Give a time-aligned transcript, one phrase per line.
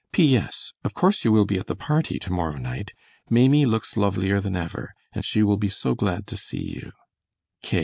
[0.11, 0.35] P.
[0.35, 0.73] S.
[0.83, 2.95] Of course you will be at the party to morrow night.
[3.29, 6.91] Maimie looks lovelier than ever, and she will be so glad to see you.